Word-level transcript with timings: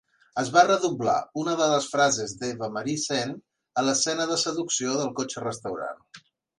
Es 0.43 0.47
va 0.53 0.61
redoblar 0.69 1.17
una 1.41 1.53
de 1.59 1.67
les 1.73 1.91
frases 1.91 2.35
d'Eva 2.41 2.71
Marie 2.79 3.05
Saint 3.05 3.37
a 3.83 3.87
l'escena 3.89 4.29
de 4.35 4.43
seducció 4.49 4.99
del 5.03 5.17
cotxe 5.23 5.49
restaurant. 5.49 6.07